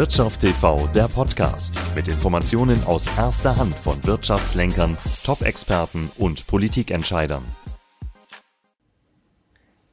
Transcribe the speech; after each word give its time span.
Wirtschaft 0.00 0.40
TV, 0.40 0.88
der 0.94 1.08
Podcast 1.08 1.78
mit 1.94 2.08
Informationen 2.08 2.82
aus 2.86 3.06
erster 3.18 3.58
Hand 3.58 3.74
von 3.74 4.02
Wirtschaftslenkern, 4.02 4.96
Top-Experten 5.24 6.10
und 6.16 6.46
Politikentscheidern. 6.46 7.42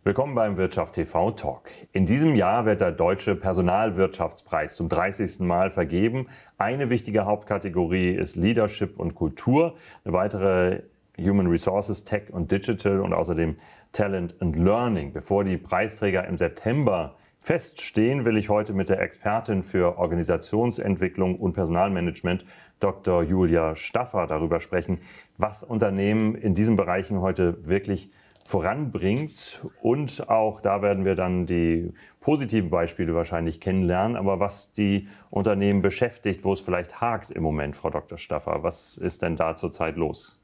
Willkommen 0.06 0.34
beim 0.34 0.56
Wirtschaft 0.56 0.96
TV 0.96 1.32
Talk. 1.32 1.64
In 1.92 2.06
diesem 2.06 2.36
Jahr 2.36 2.66
wird 2.66 2.80
der 2.80 2.94
Deutsche 2.94 3.36
Personalwirtschaftspreis 3.36 4.78
zum 4.78 4.88
30. 4.88 5.42
Mal 5.42 5.72
vergeben. 5.72 6.28
Eine 6.58 6.90
wichtige 6.90 7.26
Hauptkategorie 7.26 8.12
ist 8.12 8.38
Leadership 8.38 8.98
und 8.98 9.14
Kultur. 9.14 9.76
Eine 10.06 10.14
weitere 10.14 10.84
Human 11.20 11.48
Resources, 11.48 12.06
Tech 12.06 12.30
und 12.32 12.50
Digital 12.50 13.02
und 13.02 13.12
außerdem 13.12 13.58
Talent 13.92 14.36
and 14.40 14.56
Learning. 14.56 15.12
Bevor 15.12 15.44
die 15.44 15.58
Preisträger 15.58 16.26
im 16.26 16.38
September 16.38 17.18
feststehen, 17.42 18.26
will 18.26 18.38
ich 18.38 18.50
heute 18.50 18.74
mit 18.74 18.90
der 18.90 19.02
Expertin 19.02 19.64
für 19.64 19.98
Organisationsentwicklung 19.98 21.40
und 21.40 21.54
Personalmanagement, 21.54 22.46
Dr. 22.80 23.24
Julia 23.24 23.76
Staffer, 23.76 24.28
darüber 24.28 24.60
sprechen, 24.60 25.00
was 25.38 25.64
Unternehmen 25.64 26.36
in 26.36 26.56
diesen 26.56 26.76
Bereichen 26.76 27.22
heute 27.22 27.68
wirklich 27.68 28.12
voranbringt. 28.48 29.66
Und 29.82 30.30
auch 30.30 30.62
da 30.62 30.82
werden 30.82 31.04
wir 31.04 31.16
dann 31.16 31.46
die 31.46 31.92
positiven 32.22 32.70
Beispiele 32.70 33.14
wahrscheinlich 33.14 33.60
kennenlernen. 33.60 34.16
Aber 34.16 34.40
was 34.40 34.72
die 34.72 35.10
Unternehmen 35.30 35.82
beschäftigt, 35.82 36.46
wo 36.46 36.54
es 36.54 36.62
vielleicht 36.62 37.02
hakt 37.02 37.30
im 37.32 37.44
Moment, 37.44 37.76
Frau 37.76 37.90
Dr. 37.90 38.18
Staffer, 38.18 38.64
was 38.64 38.98
ist 38.98 39.22
denn 39.22 39.36
da 39.36 39.56
zurzeit 39.56 39.98
los? 39.98 40.42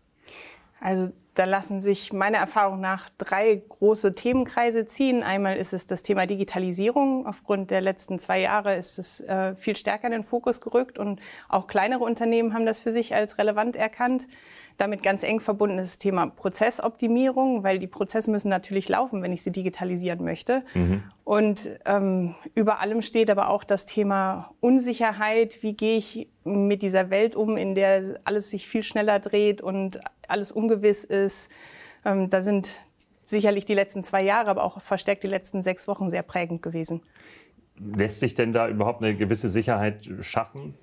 Also 0.83 1.13
da 1.33 1.45
lassen 1.45 1.79
sich 1.79 2.11
meiner 2.11 2.39
Erfahrung 2.39 2.81
nach 2.81 3.09
drei 3.17 3.63
große 3.69 4.15
Themenkreise 4.15 4.85
ziehen. 4.85 5.23
Einmal 5.23 5.55
ist 5.55 5.71
es 5.71 5.87
das 5.87 6.03
Thema 6.03 6.25
Digitalisierung. 6.25 7.25
Aufgrund 7.25 7.71
der 7.71 7.79
letzten 7.79 8.19
zwei 8.19 8.41
Jahre 8.41 8.75
ist 8.75 8.99
es 8.99 9.21
äh, 9.21 9.55
viel 9.55 9.77
stärker 9.77 10.07
in 10.07 10.11
den 10.11 10.23
Fokus 10.25 10.59
gerückt 10.59 10.99
und 10.99 11.21
auch 11.47 11.67
kleinere 11.67 12.03
Unternehmen 12.03 12.53
haben 12.53 12.65
das 12.65 12.79
für 12.79 12.91
sich 12.91 13.15
als 13.15 13.37
relevant 13.37 13.77
erkannt. 13.77 14.27
Damit 14.77 15.03
ganz 15.03 15.23
eng 15.23 15.39
verbunden 15.39 15.77
ist 15.77 15.91
das 15.91 15.97
Thema 15.99 16.27
Prozessoptimierung, 16.27 17.63
weil 17.63 17.79
die 17.79 17.87
Prozesse 17.87 18.31
müssen 18.31 18.49
natürlich 18.49 18.89
laufen, 18.89 19.21
wenn 19.21 19.31
ich 19.31 19.43
sie 19.43 19.51
digitalisieren 19.51 20.23
möchte. 20.23 20.63
Mhm. 20.73 21.03
Und 21.23 21.69
ähm, 21.85 22.35
über 22.55 22.79
allem 22.79 23.01
steht 23.01 23.29
aber 23.29 23.49
auch 23.49 23.63
das 23.63 23.85
Thema 23.85 24.51
Unsicherheit. 24.59 25.61
Wie 25.61 25.73
gehe 25.73 25.97
ich 25.97 26.27
mit 26.43 26.81
dieser 26.81 27.09
Welt 27.09 27.35
um, 27.35 27.55
in 27.55 27.75
der 27.75 28.19
alles 28.23 28.49
sich 28.49 28.67
viel 28.67 28.83
schneller 28.83 29.19
dreht 29.19 29.61
und 29.61 29.99
alles 30.27 30.51
ungewiss 30.51 31.03
ist? 31.03 31.49
Ähm, 32.03 32.29
da 32.29 32.41
sind 32.41 32.81
sicherlich 33.23 33.65
die 33.65 33.75
letzten 33.75 34.03
zwei 34.03 34.23
Jahre, 34.23 34.49
aber 34.49 34.63
auch 34.63 34.81
verstärkt 34.81 35.23
die 35.23 35.27
letzten 35.27 35.61
sechs 35.61 35.87
Wochen 35.87 36.09
sehr 36.09 36.23
prägend 36.23 36.61
gewesen. 36.61 37.01
Lässt 37.79 38.19
sich 38.19 38.35
denn 38.35 38.53
da 38.53 38.67
überhaupt 38.67 39.01
eine 39.01 39.15
gewisse 39.15 39.49
Sicherheit 39.49 40.09
schaffen? 40.21 40.75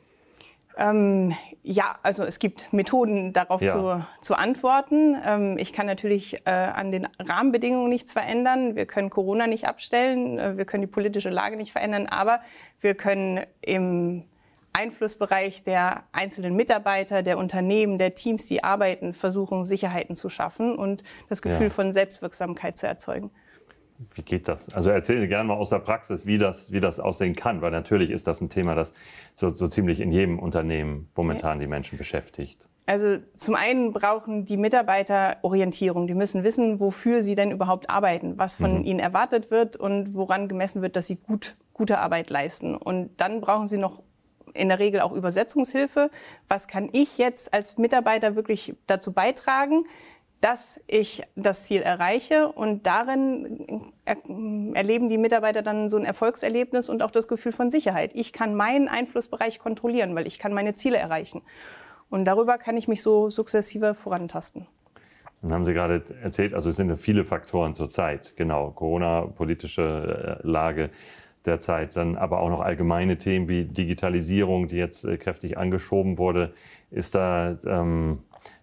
Ähm, 0.81 1.34
ja, 1.62 1.98
also 2.03 2.25
es 2.25 2.39
gibt 2.39 2.73
Methoden, 2.73 3.34
darauf 3.34 3.61
ja. 3.61 3.73
zu, 3.73 4.06
zu 4.23 4.34
antworten. 4.34 5.14
Ähm, 5.25 5.59
ich 5.59 5.75
kann 5.75 5.87
natürlich 5.87 6.47
äh, 6.47 6.50
an 6.50 6.91
den 6.91 7.06
Rahmenbedingungen 7.19 7.91
nichts 7.91 8.14
verändern. 8.14 8.77
Wir 8.77 8.87
können 8.87 9.11
Corona 9.11 9.47
nicht 9.47 9.69
abstellen. 9.69 10.39
Äh, 10.39 10.56
wir 10.56 10.64
können 10.64 10.81
die 10.81 10.87
politische 10.87 11.28
Lage 11.28 11.56
nicht 11.56 11.72
verändern. 11.72 12.06
Aber 12.06 12.41
wir 12.81 12.95
können 12.95 13.41
im 13.61 14.25
Einflussbereich 14.72 15.64
der 15.64 16.05
einzelnen 16.12 16.56
Mitarbeiter, 16.56 17.22
der 17.22 17.37
Unternehmen, 17.37 17.98
der 17.98 18.15
Teams, 18.15 18.47
die 18.47 18.65
arbeiten, 18.65 19.12
versuchen, 19.12 19.67
Sicherheiten 19.67 20.17
zu 20.17 20.31
schaffen 20.31 20.77
und 20.77 21.05
das 21.28 21.42
Gefühl 21.42 21.67
ja. 21.67 21.70
von 21.70 21.92
Selbstwirksamkeit 21.92 22.78
zu 22.78 22.87
erzeugen. 22.87 23.31
Wie 24.15 24.23
geht 24.23 24.48
das? 24.48 24.73
Also 24.73 24.91
erzähle 24.91 25.29
gerne 25.29 25.48
mal 25.48 25.55
aus 25.55 25.70
der 25.70 25.79
Praxis, 25.79 26.25
wie 26.25 26.39
das, 26.39 26.73
wie 26.73 26.81
das 26.81 27.01
aussehen 27.01 27.34
kann, 27.34 27.61
weil 27.61 27.70
natürlich 27.70 28.11
ist 28.11 28.27
das 28.27 28.41
ein 28.41 28.48
Thema, 28.48 28.75
das 28.75 28.95
so, 29.34 29.51
so 29.51 29.69
ziemlich 29.69 30.01
in 30.01 30.11
jedem 30.11 30.39
Unternehmen 30.39 31.11
momentan 31.15 31.61
die 31.61 31.67
Menschen 31.67 31.98
beschäftigt. 31.98 32.67
Also 32.87 33.19
zum 33.37 33.55
einen 33.55 33.93
brauchen 33.93 34.47
die 34.47 34.56
Mitarbeiter 34.56 35.37
Orientierung. 35.43 36.06
Die 36.06 36.15
müssen 36.15 36.43
wissen, 36.45 36.81
wofür 36.81 37.22
sie 37.22 37.34
denn 37.34 37.50
überhaupt 37.50 37.91
arbeiten, 37.91 38.38
was 38.38 38.56
von 38.56 38.78
mhm. 38.78 38.84
ihnen 38.84 38.99
erwartet 39.00 39.50
wird 39.50 39.77
und 39.77 40.15
woran 40.15 40.49
gemessen 40.49 40.82
wird, 40.82 40.97
dass 40.97 41.06
sie 41.06 41.17
gut, 41.17 41.56
gute 41.72 41.99
Arbeit 41.99 42.31
leisten. 42.31 42.75
Und 42.75 43.11
dann 43.19 43.41
brauchen 43.41 43.67
sie 43.67 43.77
noch 43.77 44.03
in 44.55 44.69
der 44.69 44.78
Regel 44.78 45.03
auch 45.03 45.12
Übersetzungshilfe. 45.12 46.11
Was 46.49 46.67
kann 46.69 46.88
ich 46.93 47.19
jetzt 47.19 47.53
als 47.55 47.78
Mitarbeiter 47.78 48.34
wirklich 48.34 48.75
dazu 48.87 49.12
beitragen, 49.12 49.84
dass 50.41 50.81
ich 50.87 51.23
das 51.37 51.65
Ziel 51.65 51.83
erreiche. 51.83 52.49
Und 52.49 52.87
darin 52.87 53.93
erleben 54.75 55.09
die 55.09 55.19
Mitarbeiter 55.19 55.62
dann 55.62 55.91
so 55.91 55.97
ein 55.97 56.05
Erfolgserlebnis 56.05 56.89
und 56.89 57.03
auch 57.03 57.11
das 57.11 57.28
Gefühl 57.28 57.53
von 57.53 57.71
Sicherheit. 57.71 58.12
Ich 58.15 58.33
kann 58.33 58.55
meinen 58.55 58.89
Einflussbereich 58.89 59.59
kontrollieren, 59.59 60.15
weil 60.15 60.27
ich 60.27 60.39
kann 60.39 60.53
meine 60.53 60.75
Ziele 60.75 60.97
erreichen. 60.97 61.43
Und 62.09 62.25
darüber 62.25 62.59
kann 62.59 62.77
ich 62.77 62.89
mich 62.89 63.03
so 63.03 63.31
sukzessive 63.31 63.95
vorantasten. 63.95 64.67
Dann 65.43 65.53
haben 65.53 65.65
Sie 65.65 65.73
gerade 65.73 66.03
erzählt, 66.23 66.55
also 66.55 66.69
es 66.69 66.77
sind 66.77 66.95
viele 66.99 67.25
Faktoren 67.25 67.75
zurzeit, 67.75 68.34
genau, 68.37 68.71
Corona, 68.73 69.23
politische 69.23 70.39
äh, 70.43 70.47
Lage 70.47 70.91
derzeit, 71.47 71.97
dann 71.97 72.17
aber 72.17 72.41
auch 72.41 72.50
noch 72.50 72.61
allgemeine 72.61 73.17
Themen 73.17 73.49
wie 73.49 73.65
Digitalisierung, 73.65 74.69
die 74.69 74.77
jetzt 74.77 75.05
äh, 75.05 75.17
kräftig 75.17 75.56
angeschoben 75.56 76.19
wurde. 76.19 76.53
Ist 76.91 77.15
da 77.15 77.55
ähm, 77.67 78.19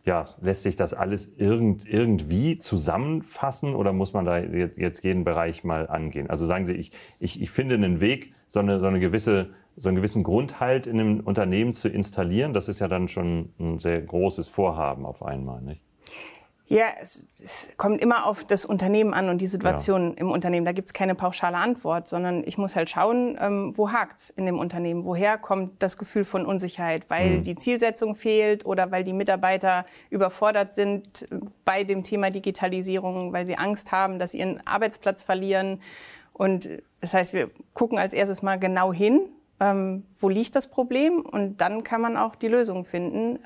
ja, 0.06 0.30
lässt 0.42 0.64
sich 0.64 0.76
das 0.76 0.94
alles 0.94 1.34
irgend, 1.38 1.86
irgendwie 1.86 2.58
zusammenfassen 2.60 3.76
oder 3.76 3.94
muss 3.94 4.14
man 4.14 4.26
da 4.26 4.40
jetzt, 4.40 4.78
jetzt 4.78 5.04
jeden 5.04 5.24
Bereich 5.24 5.64
mal 5.64 5.88
angehen? 5.88 6.30
Also 6.30 6.46
sagen 6.46 6.66
Sie, 6.66 6.74
ich, 6.74 6.92
ich, 7.20 7.42
ich 7.42 7.50
finde 7.50 7.76
einen 7.76 8.02
Weg, 8.02 8.34
so 8.48 8.60
eine, 8.60 8.80
so 8.80 8.88
eine 8.88 9.00
gewisse 9.00 9.50
so 9.80 9.90
einen 9.90 9.96
gewissen 9.96 10.24
Grundhalt 10.24 10.88
in 10.88 11.00
einem 11.00 11.20
Unternehmen 11.20 11.74
zu 11.74 11.88
installieren, 11.88 12.52
das 12.52 12.68
ist 12.68 12.80
ja 12.80 12.88
dann 12.88 13.08
schon 13.08 13.54
ein 13.60 13.80
sehr 13.80 14.02
großes 14.02 14.48
Vorhaben 14.50 15.06
auf 15.06 15.24
einmal, 15.24 15.62
nicht? 15.62 15.82
Ja, 16.70 16.88
es, 17.02 17.26
es, 17.42 17.72
kommt 17.78 18.02
immer 18.02 18.26
auf 18.26 18.44
das 18.44 18.66
Unternehmen 18.66 19.14
an 19.14 19.30
und 19.30 19.38
die 19.38 19.48
Situation 19.48 20.10
ja. 20.10 20.18
im 20.18 20.32
Unternehmen. 20.32 20.66
Da 20.66 20.74
gibt 20.74 20.88
es 20.88 20.94
keine 20.94 21.16
pauschale 21.16 21.56
Antwort, 21.56 22.10
sondern 22.10 22.44
ich 22.46 22.58
muss 22.58 22.76
halt 22.76 22.90
schauen, 22.90 23.38
ähm, 23.40 23.78
wo 23.78 23.92
hakt's 23.94 24.30
in 24.32 24.46
dem 24.46 24.60
Unternehmen? 24.60 25.06
Woher 25.06 25.38
kommt 25.38 25.82
das 25.82 25.98
Gefühl 25.98 26.26
von 26.26 26.46
Unsicherheit? 26.46 27.06
Weil 27.10 27.38
mhm. 27.38 27.44
die 27.44 27.56
Zielsetzung 27.56 28.16
fehlt 28.16 28.66
oder 28.66 28.92
weil 28.92 29.06
die 29.06 29.14
Mitarbeiter 29.14 29.86
überfordert 30.10 30.74
sind 30.74 31.26
bei 31.64 31.86
dem 31.86 32.04
Thema 32.04 32.32
Digitalisierung, 32.32 33.32
weil 33.32 33.46
sie 33.46 33.58
Angst 33.58 33.94
haben, 33.94 34.20
dass 34.20 34.32
sie 34.32 34.40
ihren 34.40 34.66
Arbeitsplatz 34.68 35.24
verlieren. 35.24 35.82
Und 36.34 36.70
das 37.00 37.14
heißt, 37.14 37.34
wir 37.34 37.50
gucken 37.74 37.98
als 37.98 38.12
erstes 38.12 38.42
mal 38.42 38.60
genau 38.60 38.92
hin, 38.92 39.30
ähm, 39.62 40.04
wo 40.20 40.28
liegt 40.28 40.54
das 40.58 40.68
Problem? 40.68 41.22
Und 41.22 41.62
dann 41.62 41.86
kann 41.86 42.02
man 42.02 42.18
auch 42.18 42.36
die 42.36 42.50
Lösung 42.50 42.84
finden 42.84 43.40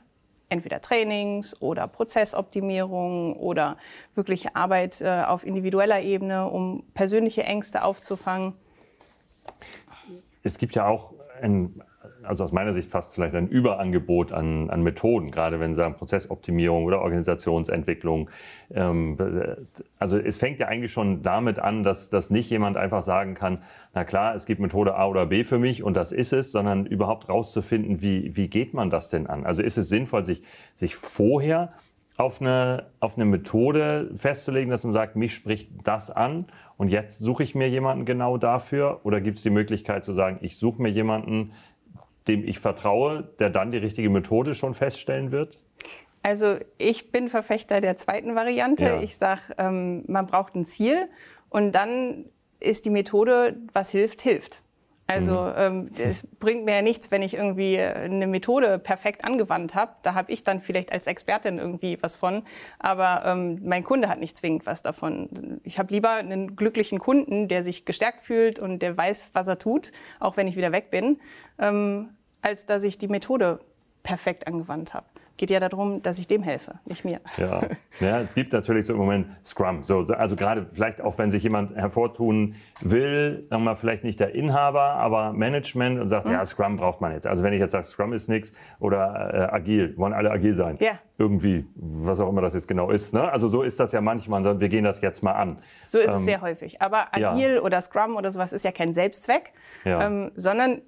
entweder 0.51 0.81
Trainings 0.81 1.59
oder 1.61 1.87
Prozessoptimierung 1.87 3.35
oder 3.37 3.77
wirklich 4.15 4.55
Arbeit 4.55 5.01
äh, 5.01 5.23
auf 5.23 5.45
individueller 5.45 6.01
Ebene, 6.01 6.47
um 6.47 6.83
persönliche 6.93 7.43
Ängste 7.43 7.83
aufzufangen. 7.83 8.53
Es 10.43 10.57
gibt 10.57 10.75
ja 10.75 10.87
auch 10.87 11.13
ein, 11.41 11.81
also 12.23 12.43
aus 12.43 12.51
meiner 12.51 12.73
Sicht 12.73 12.89
fast 12.89 13.13
vielleicht 13.13 13.35
ein 13.35 13.47
Überangebot 13.47 14.31
an, 14.31 14.69
an 14.69 14.83
Methoden, 14.83 15.31
gerade 15.31 15.59
wenn 15.59 15.73
Sie 15.73 15.77
sagen 15.77 15.95
Prozessoptimierung 15.95 16.85
oder 16.85 17.01
Organisationsentwicklung. 17.01 18.29
Ähm, 18.73 19.17
also 19.99 20.17
es 20.17 20.37
fängt 20.37 20.59
ja 20.59 20.67
eigentlich 20.67 20.91
schon 20.91 21.21
damit 21.21 21.59
an, 21.59 21.83
dass, 21.83 22.09
dass 22.09 22.29
nicht 22.29 22.49
jemand 22.49 22.77
einfach 22.77 23.01
sagen 23.01 23.33
kann, 23.33 23.63
na 23.93 24.03
klar, 24.03 24.35
es 24.35 24.45
gibt 24.45 24.61
Methode 24.61 24.95
A 24.95 25.07
oder 25.07 25.25
B 25.25 25.43
für 25.43 25.59
mich 25.59 25.83
und 25.83 25.95
das 25.95 26.11
ist 26.11 26.33
es, 26.33 26.51
sondern 26.51 26.85
überhaupt 26.85 27.29
rauszufinden, 27.29 28.01
wie, 28.01 28.35
wie 28.35 28.47
geht 28.47 28.73
man 28.73 28.89
das 28.89 29.09
denn 29.09 29.27
an? 29.27 29.45
Also 29.45 29.63
ist 29.63 29.77
es 29.77 29.89
sinnvoll, 29.89 30.25
sich, 30.25 30.43
sich 30.75 30.95
vorher 30.95 31.73
auf 32.17 32.41
eine, 32.41 32.87
auf 32.99 33.15
eine 33.15 33.25
Methode 33.25 34.11
festzulegen, 34.15 34.69
dass 34.69 34.83
man 34.83 34.93
sagt, 34.93 35.15
mich 35.15 35.33
spricht 35.33 35.71
das 35.83 36.11
an 36.11 36.45
und 36.81 36.87
jetzt 36.87 37.19
suche 37.19 37.43
ich 37.43 37.53
mir 37.53 37.69
jemanden 37.69 38.05
genau 38.05 38.37
dafür? 38.37 39.01
Oder 39.03 39.21
gibt 39.21 39.37
es 39.37 39.43
die 39.43 39.51
Möglichkeit 39.51 40.03
zu 40.03 40.13
sagen, 40.13 40.39
ich 40.41 40.57
suche 40.57 40.81
mir 40.81 40.89
jemanden, 40.89 41.53
dem 42.27 42.43
ich 42.43 42.57
vertraue, 42.57 43.29
der 43.37 43.51
dann 43.51 43.69
die 43.69 43.77
richtige 43.77 44.09
Methode 44.09 44.55
schon 44.55 44.73
feststellen 44.73 45.31
wird? 45.31 45.59
Also 46.23 46.55
ich 46.79 47.11
bin 47.11 47.29
Verfechter 47.29 47.81
der 47.81 47.97
zweiten 47.97 48.33
Variante. 48.33 48.83
Ja. 48.83 48.99
Ich 48.99 49.15
sage, 49.15 49.41
ähm, 49.59 50.05
man 50.07 50.25
braucht 50.25 50.55
ein 50.55 50.65
Ziel 50.65 51.07
und 51.49 51.73
dann 51.73 52.25
ist 52.59 52.85
die 52.85 52.89
Methode, 52.89 53.57
was 53.73 53.91
hilft, 53.91 54.23
hilft. 54.23 54.63
Also 55.11 55.41
mhm. 55.41 55.53
ähm, 55.57 55.89
es 55.97 56.25
bringt 56.25 56.65
mir 56.65 56.75
ja 56.75 56.81
nichts, 56.81 57.11
wenn 57.11 57.21
ich 57.21 57.33
irgendwie 57.33 57.77
eine 57.79 58.27
Methode 58.27 58.79
perfekt 58.79 59.25
angewandt 59.25 59.75
habe. 59.75 59.91
Da 60.03 60.13
habe 60.13 60.31
ich 60.31 60.43
dann 60.43 60.61
vielleicht 60.61 60.91
als 60.91 61.07
Expertin 61.07 61.57
irgendwie 61.57 61.97
was 62.01 62.15
von, 62.15 62.43
aber 62.79 63.23
ähm, 63.25 63.59
mein 63.63 63.83
Kunde 63.83 64.07
hat 64.07 64.19
nicht 64.19 64.37
zwingend 64.37 64.65
was 64.65 64.81
davon. 64.81 65.59
Ich 65.63 65.79
habe 65.79 65.93
lieber 65.93 66.11
einen 66.11 66.55
glücklichen 66.55 66.99
Kunden, 66.99 67.47
der 67.47 67.63
sich 67.63 67.85
gestärkt 67.85 68.21
fühlt 68.21 68.59
und 68.59 68.81
der 68.81 68.95
weiß, 68.95 69.31
was 69.33 69.47
er 69.47 69.59
tut, 69.59 69.91
auch 70.19 70.37
wenn 70.37 70.47
ich 70.47 70.55
wieder 70.55 70.71
weg 70.71 70.91
bin, 70.91 71.19
ähm, 71.59 72.09
als 72.41 72.65
dass 72.65 72.83
ich 72.83 72.97
die 72.97 73.07
Methode 73.07 73.59
perfekt 74.03 74.47
angewandt 74.47 74.93
habe. 74.93 75.05
Geht 75.41 75.49
ja 75.49 75.59
darum, 75.59 76.03
dass 76.03 76.19
ich 76.19 76.27
dem 76.27 76.43
helfe, 76.43 76.75
nicht 76.85 77.03
mir. 77.03 77.19
Ja, 77.37 77.61
ja 77.99 78.21
es 78.21 78.35
gibt 78.35 78.53
natürlich 78.53 78.85
so 78.85 78.93
im 78.93 78.99
Moment 78.99 79.25
Scrum. 79.43 79.81
So, 79.81 80.01
also 80.01 80.35
gerade 80.35 80.67
vielleicht 80.71 81.01
auch, 81.01 81.17
wenn 81.17 81.31
sich 81.31 81.41
jemand 81.41 81.75
hervortun 81.75 82.53
will, 82.79 83.47
sagen 83.49 83.63
wir 83.63 83.71
mal, 83.71 83.75
vielleicht 83.75 84.03
nicht 84.03 84.19
der 84.19 84.35
Inhaber, 84.35 84.81
aber 84.81 85.33
Management 85.33 85.99
und 85.99 86.09
sagt, 86.09 86.27
mhm. 86.27 86.33
ja, 86.33 86.45
Scrum 86.45 86.77
braucht 86.77 87.01
man 87.01 87.13
jetzt. 87.13 87.25
Also 87.25 87.43
wenn 87.43 87.53
ich 87.53 87.59
jetzt 87.59 87.71
sage, 87.71 87.85
Scrum 87.85 88.13
ist 88.13 88.29
nichts 88.29 88.53
oder 88.79 89.33
äh, 89.33 89.55
agil, 89.55 89.97
wollen 89.97 90.13
alle 90.13 90.29
agil 90.29 90.53
sein. 90.53 90.77
Ja. 90.79 90.99
Irgendwie, 91.17 91.65
was 91.73 92.19
auch 92.19 92.29
immer 92.29 92.41
das 92.41 92.53
jetzt 92.53 92.67
genau 92.67 92.91
ist. 92.91 93.11
Ne? 93.11 93.31
Also 93.31 93.47
so 93.47 93.63
ist 93.63 93.79
das 93.79 93.93
ja 93.93 94.01
manchmal, 94.01 94.43
sondern 94.43 94.61
wir 94.61 94.69
gehen 94.69 94.83
das 94.83 95.01
jetzt 95.01 95.23
mal 95.23 95.33
an. 95.33 95.57
So 95.85 95.97
ist 95.97 96.07
ähm, 96.07 96.17
es 96.17 96.25
sehr 96.25 96.41
häufig. 96.41 96.83
Aber 96.83 97.15
agil 97.15 97.55
ja. 97.55 97.61
oder 97.61 97.81
Scrum 97.81 98.15
oder 98.15 98.29
sowas 98.29 98.53
ist 98.53 98.63
ja 98.63 98.71
kein 98.71 98.93
Selbstzweck, 98.93 99.53
ja. 99.85 100.05
ähm, 100.05 100.31
sondern 100.35 100.83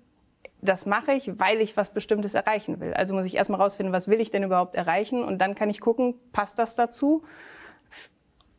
das 0.64 0.86
mache 0.86 1.12
ich, 1.12 1.40
weil 1.40 1.62
ich 1.62 1.76
was 1.78 1.94
Bestimmtes 1.94 2.34
erreichen 2.34 2.80
will. 2.80 2.94
Also 2.94 3.14
muss 3.14 3.26
ich 3.26 3.36
erstmal 3.36 3.62
rausfinden, 3.62 3.94
was 3.94 4.08
will 4.08 4.22
ich 4.22 4.32
denn 4.32 4.44
überhaupt 4.44 4.76
erreichen 4.76 5.24
und 5.24 5.40
dann 5.40 5.56
kann 5.56 5.70
ich 5.70 5.80
gucken, 5.80 6.16
passt 6.32 6.58
das 6.58 6.76
dazu? 6.76 7.24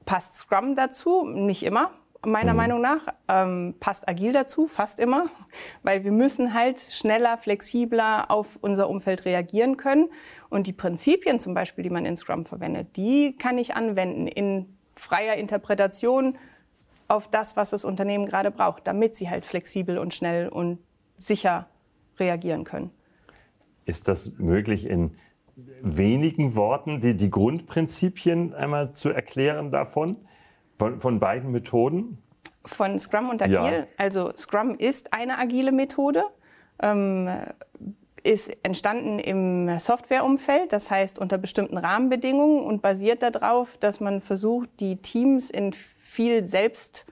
Passt 0.04 0.36
Scrum 0.36 0.76
dazu? 0.76 1.24
Nicht 1.26 1.62
immer, 1.62 1.90
meiner 2.26 2.52
mhm. 2.52 2.56
Meinung 2.56 2.80
nach. 2.80 3.06
Ähm, 3.28 3.74
passt 3.80 4.08
Agil 4.08 4.32
dazu? 4.32 4.66
Fast 4.66 5.00
immer, 5.00 5.26
weil 5.82 6.04
wir 6.04 6.12
müssen 6.12 6.52
halt 6.52 6.80
schneller, 6.80 7.38
flexibler 7.38 8.30
auf 8.30 8.58
unser 8.60 8.88
Umfeld 8.88 9.24
reagieren 9.24 9.76
können. 9.76 10.10
Und 10.50 10.66
die 10.66 10.72
Prinzipien 10.72 11.40
zum 11.40 11.54
Beispiel, 11.54 11.84
die 11.84 11.90
man 11.90 12.04
in 12.04 12.16
Scrum 12.16 12.44
verwendet, 12.44 12.96
die 12.96 13.36
kann 13.36 13.58
ich 13.58 13.74
anwenden 13.74 14.26
in 14.26 14.76
freier 14.92 15.34
Interpretation 15.34 16.38
auf 17.08 17.28
das, 17.28 17.56
was 17.56 17.70
das 17.70 17.84
Unternehmen 17.84 18.26
gerade 18.26 18.50
braucht, 18.50 18.86
damit 18.86 19.16
sie 19.16 19.28
halt 19.28 19.44
flexibel 19.44 19.98
und 19.98 20.14
schnell 20.14 20.48
und 20.48 20.78
sicher 21.18 21.68
reagieren 22.18 22.64
können. 22.64 22.90
Ist 23.84 24.08
das 24.08 24.32
möglich 24.38 24.88
in 24.88 25.16
wenigen 25.82 26.56
Worten, 26.56 27.00
die, 27.00 27.16
die 27.16 27.30
Grundprinzipien 27.30 28.54
einmal 28.54 28.92
zu 28.92 29.10
erklären 29.10 29.70
davon, 29.70 30.16
von, 30.78 31.00
von 31.00 31.20
beiden 31.20 31.52
Methoden? 31.52 32.18
Von 32.64 32.98
Scrum 32.98 33.28
und 33.28 33.42
Agil. 33.42 33.54
Ja. 33.54 33.86
Also 33.96 34.32
Scrum 34.36 34.74
ist 34.76 35.12
eine 35.12 35.38
agile 35.38 35.70
Methode, 35.70 36.24
ähm, 36.80 37.28
ist 38.22 38.56
entstanden 38.62 39.18
im 39.18 39.78
Softwareumfeld, 39.78 40.72
das 40.72 40.90
heißt 40.90 41.18
unter 41.18 41.36
bestimmten 41.36 41.76
Rahmenbedingungen 41.76 42.64
und 42.64 42.80
basiert 42.80 43.22
darauf, 43.22 43.76
dass 43.76 44.00
man 44.00 44.22
versucht, 44.22 44.70
die 44.80 44.96
Teams 44.96 45.50
in 45.50 45.74
viel 45.74 46.42
selbst 46.44 47.04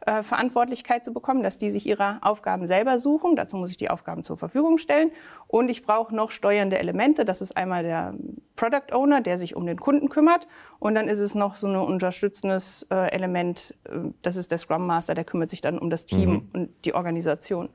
äh, 0.00 0.22
Verantwortlichkeit 0.22 1.04
zu 1.04 1.12
bekommen, 1.12 1.42
dass 1.42 1.58
die 1.58 1.70
sich 1.70 1.86
ihre 1.86 2.18
Aufgaben 2.22 2.66
selber 2.66 2.98
suchen. 2.98 3.36
Dazu 3.36 3.56
muss 3.56 3.70
ich 3.70 3.76
die 3.76 3.90
Aufgaben 3.90 4.22
zur 4.22 4.36
Verfügung 4.36 4.78
stellen. 4.78 5.10
Und 5.48 5.68
ich 5.68 5.84
brauche 5.84 6.14
noch 6.14 6.30
steuernde 6.30 6.78
Elemente. 6.78 7.24
Das 7.24 7.40
ist 7.40 7.56
einmal 7.56 7.82
der 7.82 8.14
Product 8.56 8.92
Owner, 8.92 9.20
der 9.20 9.38
sich 9.38 9.56
um 9.56 9.66
den 9.66 9.78
Kunden 9.78 10.08
kümmert. 10.08 10.48
Und 10.78 10.94
dann 10.94 11.08
ist 11.08 11.18
es 11.18 11.34
noch 11.34 11.56
so 11.56 11.66
ein 11.66 11.76
unterstützendes 11.76 12.86
äh, 12.90 13.10
Element. 13.10 13.74
Äh, 13.84 14.10
das 14.22 14.36
ist 14.36 14.50
der 14.50 14.58
Scrum 14.58 14.86
Master, 14.86 15.14
der 15.14 15.24
kümmert 15.24 15.50
sich 15.50 15.60
dann 15.60 15.78
um 15.78 15.90
das 15.90 16.04
Team 16.06 16.30
mhm. 16.30 16.48
und 16.52 16.84
die 16.84 16.94
Organisation. 16.94 17.68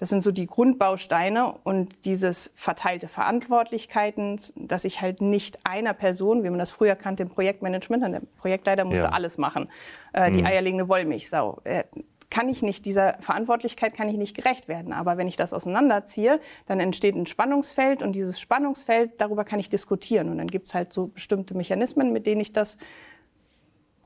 Das 0.00 0.08
sind 0.08 0.22
so 0.22 0.32
die 0.32 0.46
Grundbausteine 0.46 1.52
und 1.62 2.06
dieses 2.06 2.52
verteilte 2.56 3.06
Verantwortlichkeiten, 3.06 4.40
dass 4.56 4.86
ich 4.86 5.02
halt 5.02 5.20
nicht 5.20 5.58
einer 5.64 5.92
Person, 5.92 6.42
wie 6.42 6.48
man 6.48 6.58
das 6.58 6.70
früher 6.70 6.96
kannte 6.96 7.22
im 7.22 7.28
Projektmanagement, 7.28 8.02
der 8.02 8.22
Projektleiter 8.38 8.86
musste 8.86 9.04
ja. 9.04 9.10
alles 9.10 9.36
machen, 9.36 9.68
äh, 10.14 10.32
die 10.32 10.40
mhm. 10.40 10.46
eierlegende 10.46 10.88
Wollmilchsau. 10.88 11.60
Äh, 11.64 11.84
kann 12.30 12.48
ich 12.48 12.62
nicht, 12.62 12.86
dieser 12.86 13.18
Verantwortlichkeit 13.20 13.92
kann 13.92 14.08
ich 14.08 14.16
nicht 14.16 14.34
gerecht 14.34 14.68
werden. 14.68 14.94
Aber 14.94 15.18
wenn 15.18 15.28
ich 15.28 15.36
das 15.36 15.52
auseinanderziehe, 15.52 16.40
dann 16.66 16.80
entsteht 16.80 17.14
ein 17.14 17.26
Spannungsfeld 17.26 18.02
und 18.02 18.12
dieses 18.12 18.40
Spannungsfeld, 18.40 19.20
darüber 19.20 19.44
kann 19.44 19.58
ich 19.58 19.68
diskutieren. 19.68 20.30
Und 20.30 20.38
dann 20.38 20.46
gibt 20.46 20.68
es 20.68 20.74
halt 20.74 20.92
so 20.92 21.08
bestimmte 21.08 21.54
Mechanismen, 21.54 22.12
mit 22.12 22.26
denen 22.26 22.40
ich 22.40 22.52
das 22.52 22.78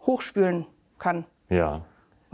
hochspülen 0.07 0.67
kann. 0.99 1.25
Ja. 1.51 1.83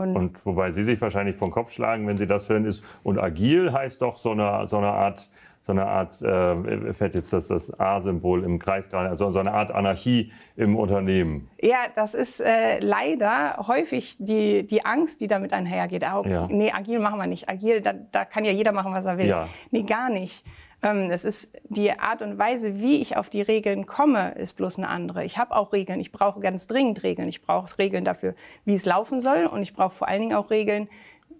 Und, 0.01 0.15
und, 0.15 0.45
wobei 0.45 0.71
Sie 0.71 0.83
sich 0.83 0.99
wahrscheinlich 1.01 1.35
vom 1.35 1.51
Kopf 1.51 1.71
schlagen, 1.71 2.07
wenn 2.07 2.17
Sie 2.17 2.27
das 2.27 2.49
hören, 2.49 2.65
ist, 2.65 2.83
und 3.03 3.19
agil 3.19 3.71
heißt 3.71 4.01
doch 4.01 4.17
so 4.17 4.31
eine, 4.31 4.67
so 4.67 4.77
eine 4.77 4.89
Art, 4.89 5.29
so 5.61 5.71
eine 5.73 5.85
Art, 5.85 6.21
äh, 6.21 6.93
fällt 6.93 7.13
jetzt 7.13 7.31
das, 7.33 7.47
das 7.47 7.79
A-Symbol 7.79 8.43
im 8.43 8.57
Kreis 8.57 8.89
gerade, 8.89 9.09
also 9.09 9.29
so 9.29 9.39
eine 9.39 9.53
Art 9.53 9.71
Anarchie 9.71 10.31
im 10.55 10.75
Unternehmen. 10.75 11.49
Ja, 11.61 11.85
das 11.95 12.15
ist 12.15 12.39
äh, 12.39 12.79
leider 12.79 13.65
häufig 13.67 14.17
die, 14.19 14.65
die 14.65 14.83
Angst, 14.85 15.21
die 15.21 15.27
damit 15.27 15.53
einhergeht. 15.53 16.03
Auch, 16.05 16.25
ja. 16.25 16.47
Nee, 16.49 16.71
agil 16.71 16.99
machen 16.99 17.19
wir 17.19 17.27
nicht. 17.27 17.47
Agil, 17.47 17.81
da, 17.81 17.93
da 17.93 18.25
kann 18.25 18.43
ja 18.43 18.51
jeder 18.51 18.71
machen, 18.71 18.91
was 18.91 19.05
er 19.05 19.17
will. 19.19 19.27
Ja. 19.27 19.47
Nee, 19.69 19.83
gar 19.83 20.09
nicht. 20.09 20.43
Ähm, 20.83 21.11
es 21.11 21.25
ist 21.25 21.55
die 21.69 21.91
Art 21.91 22.21
und 22.21 22.37
Weise, 22.37 22.79
wie 22.79 23.01
ich 23.01 23.17
auf 23.17 23.29
die 23.29 23.41
Regeln 23.41 23.85
komme, 23.85 24.31
ist 24.31 24.53
bloß 24.53 24.77
eine 24.77 24.87
andere. 24.87 25.23
Ich 25.23 25.37
habe 25.37 25.55
auch 25.55 25.73
Regeln. 25.73 25.99
Ich 25.99 26.11
brauche 26.11 26.39
ganz 26.39 26.67
dringend 26.67 27.03
Regeln. 27.03 27.27
Ich 27.27 27.41
brauche 27.41 27.77
Regeln 27.77 28.03
dafür, 28.03 28.35
wie 28.65 28.73
es 28.73 28.85
laufen 28.85 29.19
soll. 29.19 29.45
Und 29.45 29.61
ich 29.61 29.73
brauche 29.73 29.95
vor 29.95 30.07
allen 30.07 30.21
Dingen 30.21 30.35
auch 30.35 30.49
Regeln, 30.49 30.89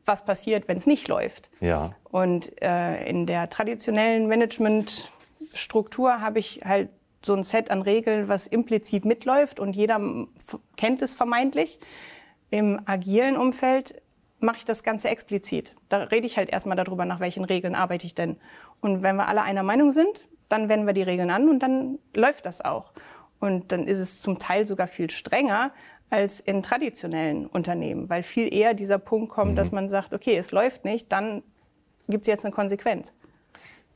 was 0.06 0.26
passiert, 0.26 0.68
wenn 0.68 0.78
es 0.78 0.88
nicht 0.88 1.08
läuft. 1.08 1.50
Ja. 1.60 1.92
Und 2.12 2.62
äh, 2.62 3.04
in 3.06 3.26
der 3.26 3.50
traditionellen 3.50 4.28
Managementstruktur 4.28 6.22
habe 6.22 6.40
ich 6.40 6.62
halt 6.64 6.90
so 7.24 7.36
ein 7.36 7.44
Set 7.44 7.70
an 7.72 7.82
Regeln, 7.82 8.28
was 8.28 8.48
implizit 8.48 9.06
mitläuft 9.06 9.60
und 9.60 9.76
jeder 9.76 10.00
kennt 10.76 11.02
es 11.02 11.14
vermeintlich. 11.14 11.80
Im 12.50 12.82
agilen 12.86 13.38
Umfeld 13.38 14.01
mache 14.42 14.58
ich 14.58 14.66
das 14.66 14.84
Ganze 14.84 15.10
explizit. 15.10 15.76
Da 15.90 16.04
rede 16.04 16.28
ich 16.28 16.38
halt 16.38 16.50
erstmal 16.50 16.78
darüber, 16.78 17.06
nach 17.06 17.20
welchen 17.20 17.44
Regeln 17.44 17.76
arbeite 17.76 18.06
ich 18.06 18.16
denn. 18.16 18.38
Und 18.80 19.04
wenn 19.04 19.16
wir 19.16 19.28
alle 19.28 19.44
einer 19.44 19.64
Meinung 19.64 19.92
sind, 19.92 20.28
dann 20.50 20.70
wenden 20.70 20.86
wir 20.86 20.94
die 20.94 21.04
Regeln 21.04 21.30
an 21.30 21.50
und 21.50 21.60
dann 21.60 22.00
läuft 22.16 22.46
das 22.46 22.62
auch. 22.62 22.92
Und 23.40 23.72
dann 23.72 23.88
ist 23.88 24.00
es 24.00 24.22
zum 24.22 24.40
Teil 24.40 24.66
sogar 24.66 24.88
viel 24.88 25.10
strenger 25.10 25.72
als 26.10 26.42
in 26.42 26.62
traditionellen 26.62 27.48
Unternehmen, 27.48 28.10
weil 28.10 28.22
viel 28.22 28.54
eher 28.54 28.74
dieser 28.74 29.00
Punkt 29.00 29.32
kommt, 29.32 29.52
mhm. 29.52 29.56
dass 29.56 29.72
man 29.72 29.88
sagt, 29.90 30.14
okay, 30.14 30.36
es 30.36 30.52
läuft 30.52 30.84
nicht, 30.84 31.12
dann 31.12 31.42
gibt 32.10 32.24
es 32.24 32.28
jetzt 32.28 32.46
eine 32.46 32.54
Konsequenz. 32.54 33.14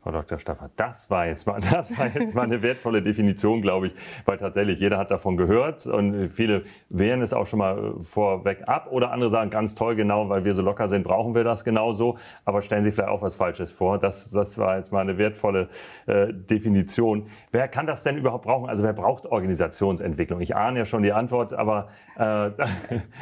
Frau 0.06 0.12
Dr. 0.12 0.38
Staffer, 0.38 0.70
das 0.76 1.10
war 1.10 1.26
jetzt 1.26 1.48
mal, 1.48 1.60
das 1.72 1.98
war 1.98 2.06
jetzt 2.14 2.36
mal 2.36 2.44
eine 2.44 2.62
wertvolle 2.62 3.02
Definition, 3.02 3.64
glaube 3.64 3.88
ich, 3.88 3.96
weil 4.26 4.38
tatsächlich 4.38 4.80
jeder 4.80 5.00
hat 5.00 5.10
davon 5.10 5.36
gehört 5.36 5.88
und 5.88 6.28
viele 6.28 6.62
wehren 6.90 7.24
es 7.24 7.34
auch 7.34 7.48
schon 7.48 7.58
mal 7.58 7.96
vorweg 7.98 8.62
ab 8.68 8.90
oder 8.92 9.12
andere 9.12 9.32
sagen 9.32 9.50
ganz 9.50 9.74
toll, 9.74 9.96
genau, 9.96 10.30
weil 10.30 10.46
wir 10.46 10.54
so 10.54 10.62
locker 10.62 10.88
sind, 10.88 11.06
brauchen 11.06 11.34
wir 11.34 11.44
das 11.44 11.64
genauso, 11.64 12.20
aber 12.44 12.62
stellen 12.62 12.84
Sie 12.84 12.92
vielleicht 12.92 13.10
auch 13.10 13.24
was 13.24 13.36
Falsches 13.36 13.72
vor. 13.72 13.98
Das, 13.98 14.30
das 14.30 14.60
war 14.60 14.78
jetzt 14.78 14.92
mal 14.92 15.02
eine 15.02 15.18
wertvolle 15.18 15.70
äh, 16.06 16.32
Definition. 16.32 17.26
Wer 17.52 17.68
kann 17.68 17.88
das 17.88 18.04
denn 18.04 18.16
überhaupt 18.16 18.46
brauchen? 18.46 18.70
Also 18.70 18.84
wer 18.84 18.94
braucht 18.94 19.26
Organisationsentwicklung? 19.26 20.40
Ich 20.40 20.56
ahne 20.56 20.78
ja 20.78 20.86
schon 20.86 21.02
die 21.02 21.14
Antwort, 21.14 21.52
aber 21.54 21.88
äh, 22.16 22.22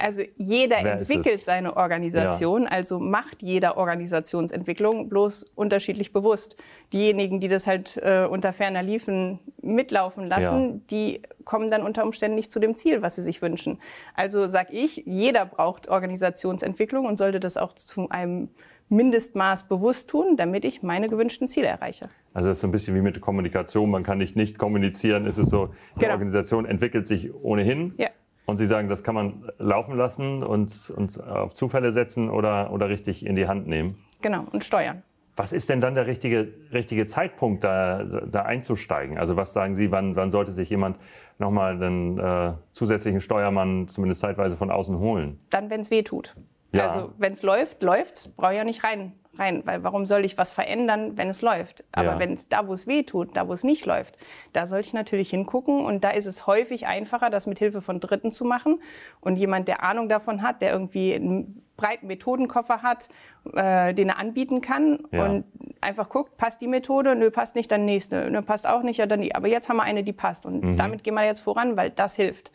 also 0.02 0.22
jeder 0.36 0.80
entwickelt 0.80 1.40
seine 1.40 1.78
Organisation, 1.78 2.64
ja. 2.64 2.72
also 2.72 3.00
macht 3.00 3.42
jeder 3.42 3.78
Organisationsentwicklung 3.78 5.08
bloß 5.08 5.46
unterschiedlich 5.56 6.12
bewusst 6.12 6.58
diejenigen, 6.94 7.40
die 7.40 7.48
das 7.48 7.68
halt 7.68 7.98
äh, 7.98 8.26
unter 8.30 8.54
ferner 8.54 8.84
Liefen 8.84 9.40
mitlaufen 9.62 10.28
lassen, 10.28 10.70
ja. 10.70 10.80
die 10.92 11.22
kommen 11.46 11.72
dann 11.72 11.84
unter 11.84 12.04
Umständen 12.04 12.36
nicht 12.36 12.52
zu 12.52 12.60
dem 12.60 12.76
Ziel, 12.76 13.02
was 13.02 13.16
sie 13.16 13.22
sich 13.22 13.42
wünschen. 13.42 13.80
Also 14.14 14.48
sage 14.48 14.74
ich, 14.74 15.04
jeder 15.06 15.46
braucht 15.46 15.90
Organisationsentwicklung 15.90 17.06
und 17.06 17.18
sollte 17.18 17.40
das 17.40 17.58
auch 17.58 17.74
zu 17.74 18.10
einem 18.10 18.50
Mindestmaß 18.90 19.68
bewusst 19.68 20.10
tun, 20.10 20.38
damit 20.38 20.66
ich 20.66 20.84
meine 20.84 21.10
gewünschten 21.10 21.48
Ziele 21.48 21.68
erreiche. 21.68 22.10
Also 22.34 22.50
das 22.50 22.58
ist 22.58 22.62
so 22.62 22.68
ein 22.68 22.72
bisschen 22.72 22.96
wie 22.96 23.02
mit 23.02 23.20
Kommunikation. 23.22 23.90
Man 23.90 24.04
kann 24.04 24.18
nicht 24.18 24.36
nicht 24.36 24.58
kommunizieren. 24.60 25.26
Es 25.26 25.38
ist 25.38 25.50
so, 25.50 25.68
die 25.96 26.02
genau. 26.02 26.14
Organisation 26.14 26.66
entwickelt 26.66 27.08
sich 27.08 27.34
ohnehin. 27.34 27.94
Ja. 27.98 28.10
Und 28.46 28.58
Sie 28.58 28.66
sagen, 28.66 28.90
das 28.90 29.04
kann 29.04 29.16
man 29.16 29.50
laufen 29.58 29.96
lassen 29.96 30.44
und, 30.44 30.94
und 30.96 31.24
auf 31.24 31.54
Zufälle 31.54 31.92
setzen 31.92 32.30
oder, 32.30 32.74
oder 32.74 32.90
richtig 32.90 33.26
in 33.26 33.36
die 33.36 33.48
Hand 33.48 33.68
nehmen. 33.68 33.96
Genau, 34.22 34.46
und 34.52 34.66
steuern. 34.66 35.02
Was 35.36 35.52
ist 35.52 35.70
denn 35.70 35.82
dann 35.82 35.96
der 35.96 36.06
richtige, 36.06 36.54
richtige 36.72 37.06
Zeitpunkt, 37.06 37.64
da, 37.64 38.04
da 38.04 38.44
einzusteigen? 38.44 39.18
Also 39.18 39.36
was 39.36 39.54
sagen 39.54 39.74
Sie, 39.74 39.92
wann, 39.92 40.16
wann 40.16 40.30
sollte 40.30 40.52
sich 40.52 40.70
jemand 40.70 40.98
nochmal 41.40 41.74
einen 41.74 42.20
äh, 42.20 42.54
zusätzlichen 42.72 43.20
Steuermann 43.20 43.88
zumindest 43.88 44.22
zeitweise 44.22 44.58
von 44.58 44.70
außen 44.70 45.00
holen? 45.00 45.40
Dann, 45.50 45.70
wenn 45.70 45.82
es 45.82 45.90
weh 45.90 46.04
tut. 46.04 46.36
Ja. 46.74 46.88
Also 46.88 47.12
wenn 47.18 47.34
es 47.34 47.44
läuft, 47.44 47.84
läuft's, 47.84 48.28
brauche 48.30 48.54
ich 48.54 48.58
ja 48.58 48.64
nicht 48.64 48.84
rein, 48.84 49.14
rein, 49.38 49.62
weil 49.66 49.84
warum 49.84 50.06
soll 50.06 50.26
ich 50.26 50.38
was 50.38 50.52
verändern, 50.52 51.18
wenn 51.18 51.30
es 51.30 51.42
läuft? 51.42 51.84
Aber 51.92 52.14
ja. 52.14 52.20
wenn 52.20 52.34
es 52.34 52.50
da, 52.50 52.68
wo 52.68 52.74
es 52.74 52.88
weh 52.88 53.04
tut, 53.04 53.36
da, 53.36 53.48
wo 53.48 53.54
es 53.54 53.64
nicht 53.64 53.86
läuft, 53.86 54.18
da 54.54 54.66
soll 54.66 54.80
ich 54.80 54.94
natürlich 54.94 55.30
hingucken 55.30 55.86
und 55.86 56.04
da 56.04 56.10
ist 56.10 56.26
es 56.26 56.48
häufig 56.48 56.88
einfacher, 56.88 57.30
das 57.30 57.48
mit 57.48 57.60
Hilfe 57.60 57.82
von 57.82 58.00
Dritten 58.00 58.32
zu 58.32 58.44
machen 58.44 58.82
und 59.22 59.38
jemand, 59.38 59.68
der 59.68 59.84
Ahnung 59.84 60.10
davon 60.10 60.42
hat, 60.42 60.62
der 60.62 60.72
irgendwie 60.72 61.14
einen 61.14 61.64
breiten 61.78 62.08
Methodenkoffer 62.08 62.82
hat, 62.82 63.10
äh, 63.54 63.94
den 63.94 64.10
er 64.10 64.18
anbieten 64.18 64.62
kann 64.62 65.00
ja. 65.12 65.26
und 65.26 65.46
einfach 65.82 66.10
guckt, 66.10 66.38
passt 66.38 66.62
die 66.62 66.68
Methode, 66.68 67.16
nö, 67.16 67.30
passt 67.30 67.56
nicht, 67.56 67.72
dann 67.72 67.86
nächste, 67.86 68.30
nö, 68.32 68.42
passt 68.42 68.68
auch 68.68 68.84
nicht, 68.84 68.98
ja, 68.98 69.06
dann 69.06 69.22
die. 69.22 69.36
Aber 69.36 69.48
jetzt 69.48 69.70
haben 69.70 69.78
wir 69.78 69.84
eine, 69.84 70.04
die 70.04 70.14
passt 70.14 70.46
und 70.46 70.64
mhm. 70.64 70.78
damit 70.78 71.04
gehen 71.04 71.14
wir 71.14 71.26
jetzt 71.26 71.42
voran, 71.42 71.78
weil 71.78 71.92
das 71.92 72.16
hilft. 72.16 72.52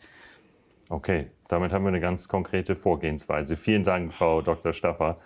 Okay, 0.89 1.29
damit 1.47 1.71
haben 1.71 1.83
wir 1.83 1.89
eine 1.89 1.99
ganz 1.99 2.27
konkrete 2.27 2.75
Vorgehensweise. 2.75 3.55
Vielen 3.57 3.83
Dank, 3.83 4.11
Frau 4.11 4.41
Dr. 4.41 4.73
Staffer. 4.73 5.17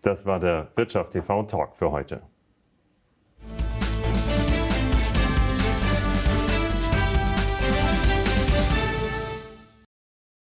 Das 0.00 0.26
war 0.26 0.38
der 0.38 0.68
Wirtschaft 0.76 1.12
TV 1.12 1.42
Talk 1.42 1.76
für 1.76 1.90
heute. 1.90 2.22